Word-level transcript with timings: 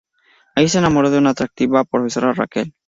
Allí 0.55 0.67
se 0.67 0.79
enamorará 0.79 1.11
de 1.11 1.19
una 1.19 1.29
atractiva 1.29 1.83
profesora: 1.83 2.33
Raquel. 2.33 2.73